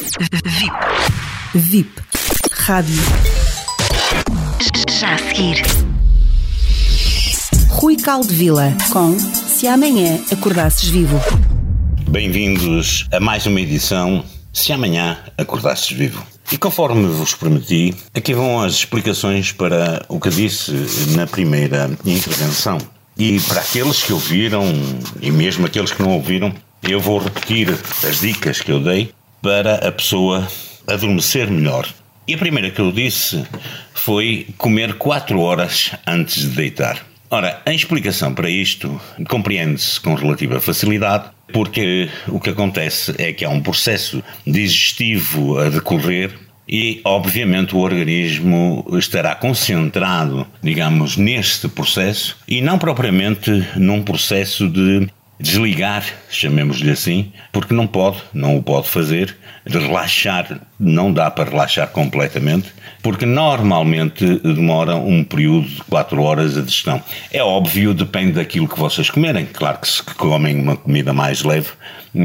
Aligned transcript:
VIP. 0.00 0.72
VIP. 1.54 1.90
Rádio. 2.52 3.02
Já 4.98 5.14
a 5.14 5.18
seguir. 5.18 5.62
Rui 7.68 7.96
Caldevila 7.96 8.74
com 8.90 9.18
Se 9.18 9.66
Amanhã 9.66 10.18
Acordasses 10.32 10.88
Vivo. 10.88 11.20
Bem-vindos 12.08 13.08
a 13.12 13.20
mais 13.20 13.44
uma 13.44 13.60
edição 13.60 14.24
Se 14.54 14.72
Amanhã 14.72 15.18
Acordasses 15.36 15.90
Vivo. 15.90 16.24
E 16.50 16.56
conforme 16.56 17.06
vos 17.06 17.34
prometi, 17.34 17.94
aqui 18.14 18.32
vão 18.32 18.62
as 18.62 18.72
explicações 18.72 19.52
para 19.52 20.02
o 20.08 20.18
que 20.18 20.30
disse 20.30 20.72
na 21.14 21.26
primeira 21.26 21.90
intervenção. 22.06 22.78
E 23.18 23.38
para 23.40 23.60
aqueles 23.60 24.02
que 24.02 24.14
ouviram, 24.14 24.64
e 25.20 25.30
mesmo 25.30 25.66
aqueles 25.66 25.92
que 25.92 26.02
não 26.02 26.12
ouviram, 26.12 26.54
eu 26.82 26.98
vou 26.98 27.18
repetir 27.18 27.78
as 28.02 28.20
dicas 28.20 28.62
que 28.62 28.72
eu 28.72 28.80
dei 28.80 29.12
para 29.42 29.86
a 29.86 29.92
pessoa 29.92 30.46
adormecer 30.86 31.50
melhor. 31.50 31.88
E 32.26 32.34
a 32.34 32.38
primeira 32.38 32.70
que 32.70 32.80
eu 32.80 32.92
disse 32.92 33.44
foi 33.94 34.46
comer 34.56 34.94
4 34.94 35.40
horas 35.40 35.92
antes 36.06 36.42
de 36.42 36.48
deitar. 36.48 37.04
Ora, 37.30 37.62
a 37.64 37.72
explicação 37.72 38.34
para 38.34 38.50
isto 38.50 39.00
compreende-se 39.28 40.00
com 40.00 40.14
relativa 40.14 40.60
facilidade, 40.60 41.30
porque 41.52 42.08
o 42.28 42.40
que 42.40 42.50
acontece 42.50 43.14
é 43.18 43.32
que 43.32 43.44
há 43.44 43.48
um 43.48 43.60
processo 43.60 44.22
digestivo 44.46 45.58
a 45.58 45.68
decorrer 45.68 46.32
e, 46.68 47.00
obviamente, 47.04 47.74
o 47.74 47.78
organismo 47.78 48.86
estará 48.92 49.34
concentrado, 49.34 50.46
digamos, 50.62 51.16
neste 51.16 51.68
processo 51.68 52.36
e 52.46 52.60
não 52.60 52.78
propriamente 52.78 53.50
num 53.76 54.02
processo 54.02 54.68
de 54.68 55.08
desligar, 55.40 56.04
chamemos-lhe 56.28 56.90
assim, 56.90 57.32
porque 57.52 57.74
não 57.74 57.86
pode, 57.86 58.18
não 58.32 58.56
o 58.56 58.62
pode 58.62 58.88
fazer, 58.88 59.36
relaxar, 59.66 60.60
não 60.78 61.12
dá 61.12 61.30
para 61.30 61.50
relaxar 61.50 61.88
completamente, 61.88 62.68
porque 63.02 63.24
normalmente 63.24 64.24
demora 64.40 64.96
um 64.96 65.24
período 65.24 65.68
de 65.68 65.82
4 65.84 66.22
horas 66.22 66.56
a 66.56 66.60
digestão. 66.60 67.02
É 67.32 67.42
óbvio, 67.42 67.94
depende 67.94 68.32
daquilo 68.32 68.68
que 68.68 68.78
vocês 68.78 69.08
comerem. 69.08 69.46
Claro 69.46 69.78
que 69.78 69.88
se 69.88 70.02
comem 70.02 70.60
uma 70.60 70.76
comida 70.76 71.12
mais 71.12 71.42
leve, 71.42 71.68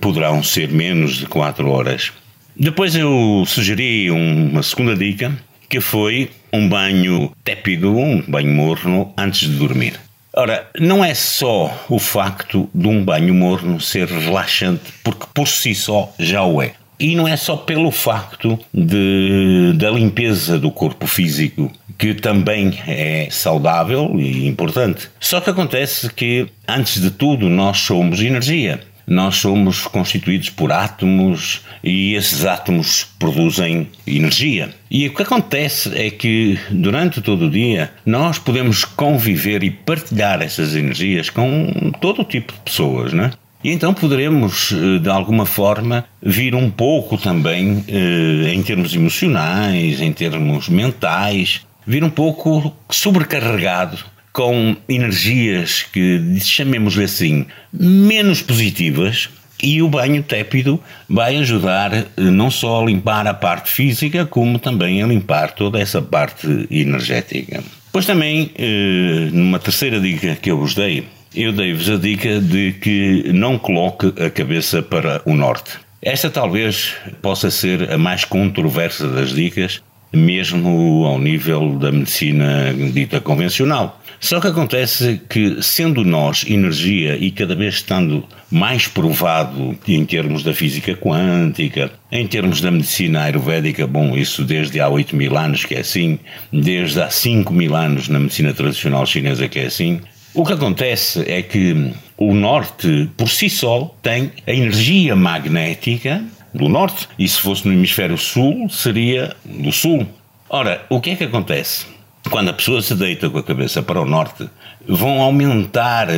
poderão 0.00 0.42
ser 0.42 0.70
menos 0.70 1.16
de 1.16 1.26
4 1.26 1.68
horas. 1.70 2.12
Depois 2.58 2.96
eu 2.96 3.44
sugeri 3.46 4.10
uma 4.10 4.62
segunda 4.62 4.96
dica, 4.96 5.32
que 5.68 5.80
foi 5.80 6.30
um 6.52 6.68
banho 6.68 7.32
tépido, 7.44 7.96
um 7.96 8.22
banho 8.26 8.52
morno, 8.52 9.12
antes 9.16 9.48
de 9.48 9.56
dormir. 9.56 10.05
Ora, 10.38 10.68
não 10.78 11.02
é 11.02 11.14
só 11.14 11.86
o 11.88 11.98
facto 11.98 12.68
de 12.74 12.86
um 12.86 13.02
banho 13.02 13.32
morno 13.32 13.80
ser 13.80 14.06
relaxante, 14.06 14.92
porque 15.02 15.24
por 15.32 15.48
si 15.48 15.74
só 15.74 16.12
já 16.18 16.42
o 16.42 16.60
é. 16.60 16.74
E 17.00 17.16
não 17.16 17.26
é 17.26 17.38
só 17.38 17.56
pelo 17.56 17.90
facto 17.90 18.58
de, 18.72 19.72
da 19.76 19.90
limpeza 19.90 20.58
do 20.58 20.70
corpo 20.70 21.06
físico, 21.06 21.72
que 21.96 22.12
também 22.12 22.78
é 22.86 23.28
saudável 23.30 24.12
e 24.20 24.46
importante. 24.46 25.08
Só 25.18 25.40
que 25.40 25.48
acontece 25.48 26.12
que, 26.12 26.46
antes 26.68 27.00
de 27.00 27.10
tudo, 27.10 27.48
nós 27.48 27.78
somos 27.78 28.20
energia 28.20 28.80
nós 29.06 29.36
somos 29.36 29.86
constituídos 29.86 30.50
por 30.50 30.72
átomos 30.72 31.62
e 31.82 32.14
esses 32.14 32.44
átomos 32.44 33.06
produzem 33.18 33.88
energia. 34.06 34.74
E 34.90 35.06
o 35.06 35.14
que 35.14 35.22
acontece 35.22 35.92
é 35.94 36.10
que 36.10 36.58
durante 36.70 37.20
todo 37.20 37.46
o 37.46 37.50
dia 37.50 37.92
nós 38.04 38.38
podemos 38.38 38.84
conviver 38.84 39.62
e 39.62 39.70
partilhar 39.70 40.42
essas 40.42 40.74
energias 40.74 41.30
com 41.30 41.92
todo 42.00 42.22
o 42.22 42.24
tipo 42.24 42.52
de 42.52 42.58
pessoas, 42.60 43.12
né? 43.12 43.30
E 43.64 43.72
então 43.72 43.92
poderemos, 43.94 44.72
eh, 44.72 44.98
de 44.98 45.08
alguma 45.08 45.46
forma, 45.46 46.04
vir 46.22 46.54
um 46.54 46.70
pouco 46.70 47.16
também, 47.16 47.84
eh, 47.88 48.52
em 48.52 48.62
termos 48.62 48.94
emocionais, 48.94 50.00
em 50.00 50.12
termos 50.12 50.68
mentais, 50.68 51.62
vir 51.86 52.04
um 52.04 52.10
pouco 52.10 52.72
sobrecarregado 52.90 54.15
com 54.36 54.76
energias 54.86 55.82
que, 55.82 56.38
chamemos-lhe 56.40 57.04
assim, 57.04 57.46
menos 57.72 58.42
positivas, 58.42 59.30
e 59.62 59.80
o 59.80 59.88
banho 59.88 60.22
tépido 60.22 60.78
vai 61.08 61.36
ajudar 61.36 61.94
eh, 61.94 62.04
não 62.18 62.50
só 62.50 62.82
a 62.82 62.84
limpar 62.84 63.26
a 63.26 63.32
parte 63.32 63.70
física, 63.70 64.26
como 64.26 64.58
também 64.58 65.02
a 65.02 65.06
limpar 65.06 65.52
toda 65.52 65.80
essa 65.80 66.02
parte 66.02 66.68
energética. 66.70 67.64
Pois 67.90 68.04
também, 68.04 68.50
eh, 68.58 69.30
numa 69.32 69.58
terceira 69.58 69.98
dica 69.98 70.36
que 70.36 70.50
eu 70.50 70.58
vos 70.58 70.74
dei, 70.74 71.06
eu 71.34 71.50
dei-vos 71.50 71.88
a 71.88 71.96
dica 71.96 72.38
de 72.38 72.74
que 72.74 73.32
não 73.32 73.58
coloque 73.58 74.12
a 74.22 74.28
cabeça 74.28 74.82
para 74.82 75.22
o 75.24 75.34
norte. 75.34 75.78
Esta 76.02 76.28
talvez 76.28 76.92
possa 77.22 77.50
ser 77.50 77.90
a 77.90 77.96
mais 77.96 78.26
controversa 78.26 79.08
das 79.08 79.30
dicas, 79.30 79.80
mesmo 80.12 81.04
ao 81.04 81.18
nível 81.18 81.78
da 81.78 81.92
medicina 81.92 82.72
dita 82.92 83.20
convencional. 83.20 84.00
Só 84.18 84.40
que 84.40 84.46
acontece 84.46 85.20
que, 85.28 85.62
sendo 85.62 86.04
nós 86.04 86.44
energia 86.48 87.16
e 87.16 87.30
cada 87.30 87.54
vez 87.54 87.74
estando 87.74 88.24
mais 88.50 88.88
provado 88.88 89.76
em 89.86 90.04
termos 90.06 90.42
da 90.42 90.54
física 90.54 90.94
quântica, 90.94 91.90
em 92.10 92.26
termos 92.26 92.60
da 92.60 92.70
medicina 92.70 93.24
ayurvédica, 93.24 93.86
bom, 93.86 94.16
isso 94.16 94.42
desde 94.44 94.80
há 94.80 94.88
8 94.88 95.14
mil 95.14 95.36
anos 95.36 95.64
que 95.64 95.74
é 95.74 95.80
assim, 95.80 96.18
desde 96.50 97.00
há 97.00 97.10
5 97.10 97.52
mil 97.52 97.76
anos 97.76 98.08
na 98.08 98.18
medicina 98.18 98.54
tradicional 98.54 99.04
chinesa 99.04 99.48
que 99.48 99.58
é 99.58 99.66
assim, 99.66 100.00
o 100.32 100.44
que 100.44 100.52
acontece 100.52 101.24
é 101.26 101.42
que 101.42 101.92
o 102.16 102.34
norte, 102.34 103.08
por 103.16 103.28
si 103.28 103.48
só, 103.48 103.94
tem 104.02 104.30
a 104.46 104.52
energia 104.52 105.16
magnética 105.16 106.22
do 106.56 106.68
norte, 106.68 107.08
e 107.18 107.28
se 107.28 107.38
fosse 107.40 107.66
no 107.66 107.72
hemisfério 107.72 108.16
sul, 108.18 108.68
seria 108.68 109.36
do 109.44 109.70
sul. 109.72 110.06
Ora, 110.48 110.84
o 110.88 111.00
que 111.00 111.10
é 111.10 111.16
que 111.16 111.24
acontece? 111.24 111.86
Quando 112.30 112.48
a 112.48 112.52
pessoa 112.52 112.82
se 112.82 112.94
deita 112.94 113.30
com 113.30 113.38
a 113.38 113.42
cabeça 113.42 113.82
para 113.82 114.00
o 114.00 114.04
norte, 114.04 114.48
vão 114.86 115.20
aumentar 115.20 116.08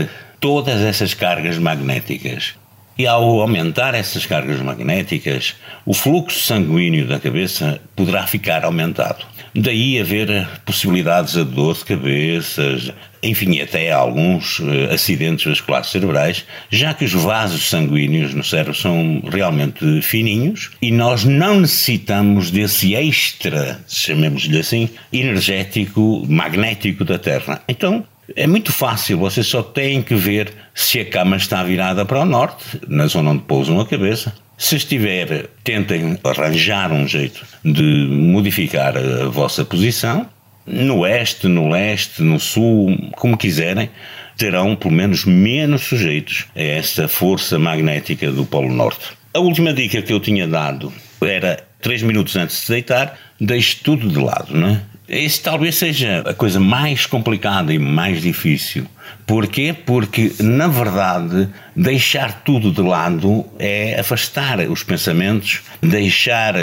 todas 0.40 0.80
essas 0.80 1.14
cargas 1.14 1.58
magnéticas. 1.58 2.54
E 2.98 3.06
ao 3.06 3.40
aumentar 3.40 3.94
essas 3.94 4.26
cargas 4.26 4.60
magnéticas, 4.60 5.54
o 5.86 5.94
fluxo 5.94 6.40
sanguíneo 6.40 7.06
da 7.06 7.20
cabeça 7.20 7.80
poderá 7.94 8.26
ficar 8.26 8.64
aumentado. 8.64 9.24
Daí 9.54 10.00
haver 10.00 10.48
possibilidades 10.66 11.34
de 11.34 11.44
dor 11.44 11.76
de 11.76 11.84
cabeças, 11.84 12.92
enfim, 13.22 13.60
até 13.60 13.92
alguns 13.92 14.58
uh, 14.58 14.92
acidentes 14.92 15.44
vasculares 15.46 15.90
cerebrais, 15.90 16.44
já 16.70 16.92
que 16.92 17.04
os 17.04 17.12
vasos 17.12 17.68
sanguíneos 17.68 18.34
no 18.34 18.42
cérebro 18.42 18.74
são 18.74 19.22
realmente 19.30 20.02
fininhos 20.02 20.70
e 20.82 20.90
nós 20.90 21.24
não 21.24 21.60
necessitamos 21.60 22.50
desse 22.50 22.94
extra, 22.94 23.80
chamemos-lhe 23.88 24.58
assim, 24.58 24.88
energético, 25.12 26.26
magnético 26.28 27.04
da 27.04 27.18
Terra. 27.18 27.62
Então, 27.68 28.04
é 28.36 28.46
muito 28.46 28.72
fácil, 28.72 29.18
vocês 29.18 29.46
só 29.46 29.62
têm 29.62 30.02
que 30.02 30.14
ver 30.14 30.52
se 30.74 31.00
a 31.00 31.04
cama 31.04 31.36
está 31.36 31.62
virada 31.62 32.04
para 32.04 32.20
o 32.20 32.24
norte, 32.24 32.80
na 32.86 33.06
zona 33.06 33.30
onde 33.30 33.42
pousam 33.42 33.80
a 33.80 33.86
cabeça. 33.86 34.34
Se 34.56 34.76
estiver, 34.76 35.48
tentem 35.62 36.18
arranjar 36.24 36.92
um 36.92 37.06
jeito 37.06 37.44
de 37.64 38.08
modificar 38.10 38.96
a 38.96 39.28
vossa 39.28 39.64
posição. 39.64 40.26
No 40.66 40.98
oeste, 40.98 41.46
no 41.46 41.70
leste, 41.70 42.22
no 42.22 42.38
sul, 42.38 42.94
como 43.16 43.38
quiserem, 43.38 43.88
terão 44.36 44.76
pelo 44.76 44.92
menos 44.92 45.24
menos 45.24 45.82
sujeitos 45.82 46.46
a 46.54 46.62
essa 46.62 47.08
força 47.08 47.58
magnética 47.58 48.30
do 48.30 48.44
Polo 48.44 48.72
Norte. 48.72 49.06
A 49.32 49.38
última 49.38 49.72
dica 49.72 50.02
que 50.02 50.12
eu 50.12 50.20
tinha 50.20 50.46
dado 50.46 50.92
era 51.20 51.62
3 51.80 52.02
minutos 52.02 52.36
antes 52.36 52.62
de 52.62 52.68
deitar, 52.68 53.16
deixe 53.40 53.76
tudo 53.82 54.08
de 54.08 54.18
lado, 54.18 54.56
não 54.56 54.68
é? 54.68 54.80
Esse 55.08 55.40
talvez 55.40 55.76
seja 55.76 56.22
a 56.26 56.34
coisa 56.34 56.60
mais 56.60 57.06
complicada 57.06 57.72
e 57.72 57.78
mais 57.78 58.20
difícil. 58.20 58.86
Porquê? 59.26 59.74
Porque, 59.86 60.32
na 60.38 60.68
verdade, 60.68 61.48
deixar 61.74 62.42
tudo 62.42 62.70
de 62.70 62.82
lado 62.82 63.46
é 63.58 63.98
afastar 63.98 64.60
os 64.68 64.82
pensamentos, 64.82 65.62
deixar 65.80 66.54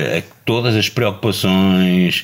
todas 0.45 0.75
as 0.75 0.89
preocupações, 0.89 2.23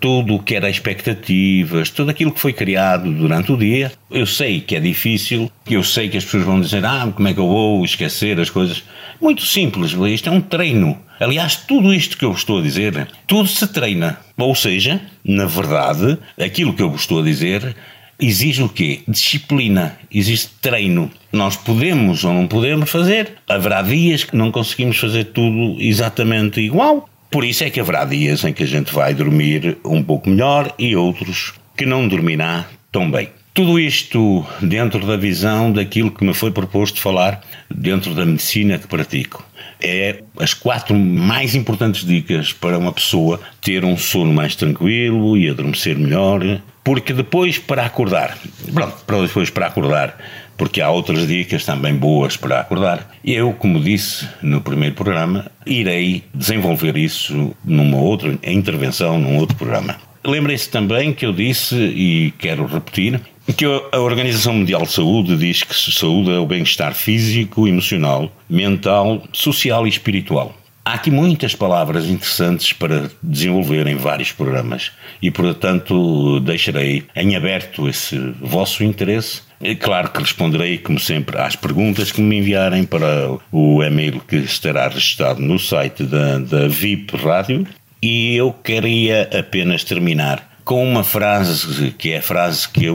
tudo 0.00 0.36
o 0.36 0.42
que 0.42 0.54
era 0.54 0.70
expectativas, 0.70 1.90
tudo 1.90 2.10
aquilo 2.10 2.32
que 2.32 2.40
foi 2.40 2.54
criado 2.54 3.12
durante 3.12 3.52
o 3.52 3.56
dia. 3.56 3.92
Eu 4.10 4.24
sei 4.24 4.62
que 4.62 4.76
é 4.76 4.80
difícil, 4.80 5.52
eu 5.68 5.84
sei 5.84 6.08
que 6.08 6.16
as 6.16 6.24
pessoas 6.24 6.44
vão 6.44 6.58
dizer: 6.58 6.82
Ah, 6.86 7.06
como 7.14 7.28
é 7.28 7.34
que 7.34 7.40
eu 7.40 7.48
vou 7.48 7.84
esquecer 7.84 8.40
as 8.40 8.48
coisas? 8.48 8.82
Muito 9.20 9.42
simples, 9.42 9.92
isto 9.92 10.30
é 10.30 10.32
um 10.32 10.40
treino. 10.40 10.98
Aliás, 11.20 11.54
tudo 11.54 11.92
isto 11.92 12.16
que 12.16 12.24
eu 12.24 12.32
estou 12.32 12.60
a 12.60 12.62
dizer, 12.62 13.06
tudo 13.26 13.46
se 13.46 13.66
treina. 13.66 14.18
Ou 14.38 14.54
seja, 14.54 15.02
na 15.22 15.44
verdade, 15.44 16.16
aquilo 16.40 16.72
que 16.72 16.82
eu 16.82 16.90
vos 16.90 17.02
estou 17.02 17.20
a 17.20 17.22
dizer 17.22 17.76
exige 18.18 18.62
o 18.62 18.70
quê? 18.70 19.02
Disciplina, 19.06 19.98
existe 20.10 20.50
treino. 20.62 21.10
Nós 21.30 21.58
podemos 21.58 22.24
ou 22.24 22.32
não 22.32 22.46
podemos 22.46 22.88
fazer. 22.88 23.34
Haverá 23.46 23.82
dias 23.82 24.24
que 24.24 24.34
não 24.34 24.50
conseguimos 24.50 24.96
fazer 24.96 25.24
tudo 25.24 25.76
exatamente 25.78 26.58
igual. 26.58 27.06
Por 27.30 27.44
isso 27.44 27.64
é 27.64 27.70
que 27.70 27.80
haverá 27.80 28.06
dias 28.06 28.42
em 28.44 28.54
que 28.54 28.62
a 28.62 28.66
gente 28.66 28.92
vai 28.92 29.12
dormir 29.12 29.76
um 29.84 30.02
pouco 30.02 30.30
melhor 30.30 30.74
e 30.78 30.96
outros 30.96 31.52
que 31.76 31.84
não 31.84 32.08
dormirá 32.08 32.66
tão 32.90 33.10
bem. 33.10 33.28
Tudo 33.60 33.78
isto 33.78 34.42
dentro 34.62 35.06
da 35.06 35.18
visão 35.18 35.70
daquilo 35.70 36.10
que 36.10 36.24
me 36.24 36.32
foi 36.32 36.50
proposto 36.50 36.98
falar 36.98 37.42
dentro 37.70 38.14
da 38.14 38.24
medicina 38.24 38.78
que 38.78 38.86
pratico. 38.86 39.44
É 39.78 40.22
as 40.38 40.54
quatro 40.54 40.98
mais 40.98 41.54
importantes 41.54 42.06
dicas 42.06 42.54
para 42.54 42.78
uma 42.78 42.90
pessoa 42.90 43.38
ter 43.60 43.84
um 43.84 43.98
sono 43.98 44.32
mais 44.32 44.56
tranquilo 44.56 45.36
e 45.36 45.50
adormecer 45.50 45.98
melhor, 45.98 46.40
porque 46.82 47.12
depois 47.12 47.58
para 47.58 47.84
acordar, 47.84 48.38
pronto, 48.72 48.96
para 49.06 49.20
depois 49.20 49.50
para 49.50 49.66
acordar, 49.66 50.16
porque 50.56 50.80
há 50.80 50.88
outras 50.88 51.28
dicas 51.28 51.62
também 51.62 51.94
boas 51.94 52.38
para 52.38 52.60
acordar. 52.60 53.10
Eu, 53.22 53.52
como 53.52 53.78
disse 53.78 54.26
no 54.40 54.62
primeiro 54.62 54.94
programa, 54.94 55.52
irei 55.66 56.24
desenvolver 56.32 56.96
isso 56.96 57.54
numa 57.62 57.98
outra 57.98 58.38
intervenção, 58.42 59.18
num 59.18 59.36
outro 59.36 59.54
programa. 59.54 59.98
Lembrem-se 60.24 60.68
também 60.68 61.12
que 61.12 61.24
eu 61.24 61.32
disse, 61.32 61.74
e 61.74 62.32
quero 62.38 62.66
repetir, 62.66 63.20
que 63.56 63.64
a 63.64 63.98
Organização 63.98 64.52
Mundial 64.52 64.82
de 64.82 64.92
Saúde 64.92 65.36
diz 65.36 65.62
que 65.62 65.74
saúde 65.74 66.30
é 66.30 66.38
o 66.38 66.46
bem-estar 66.46 66.94
físico, 66.94 67.66
emocional, 67.66 68.30
mental, 68.48 69.22
social 69.32 69.86
e 69.86 69.90
espiritual. 69.90 70.54
Há 70.84 70.94
aqui 70.94 71.10
muitas 71.10 71.54
palavras 71.54 72.06
interessantes 72.06 72.72
para 72.72 73.10
desenvolver 73.22 73.86
em 73.86 73.96
vários 73.96 74.32
programas 74.32 74.92
e, 75.22 75.30
portanto, 75.30 76.40
deixarei 76.40 77.04
em 77.14 77.36
aberto 77.36 77.88
esse 77.88 78.18
vosso 78.40 78.82
interesse. 78.82 79.42
É 79.62 79.74
claro 79.74 80.10
que 80.10 80.20
responderei, 80.20 80.78
como 80.78 80.98
sempre, 80.98 81.38
às 81.38 81.54
perguntas 81.54 82.10
que 82.10 82.20
me 82.20 82.38
enviarem 82.38 82.84
para 82.84 83.38
o 83.52 83.82
e-mail 83.82 84.20
que 84.20 84.36
estará 84.36 84.88
registrado 84.88 85.40
no 85.40 85.58
site 85.58 86.02
da, 86.02 86.38
da 86.38 86.66
VIP 86.66 87.16
Rádio 87.16 87.66
e 88.02 88.34
eu 88.36 88.52
queria 88.52 89.28
apenas 89.38 89.84
terminar 89.84 90.48
com 90.64 90.84
uma 90.84 91.02
frase 91.02 91.90
que 91.92 92.12
é 92.12 92.18
a 92.18 92.22
frase 92.22 92.68
que 92.68 92.84
eu 92.84 92.94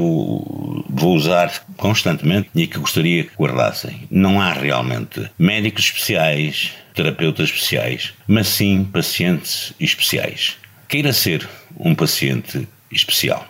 vou 0.89 1.15
usar 1.15 1.51
constantemente 1.75 2.49
e 2.55 2.67
que 2.67 2.79
gostaria 2.79 3.23
que 3.25 3.35
guardassem. 3.37 4.07
Não 4.09 4.39
há 4.39 4.53
realmente 4.53 5.29
médicos 5.37 5.85
especiais, 5.85 6.71
terapeutas 6.93 7.49
especiais, 7.49 8.13
mas 8.27 8.47
sim 8.47 8.83
pacientes 8.85 9.73
especiais. 9.79 10.57
Queira 10.87 11.11
ser 11.11 11.47
um 11.77 11.93
paciente 11.93 12.67
especial. 12.91 13.47